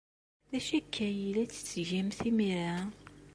[0.49, 2.77] D acu akka ay la tettgemt imir-a?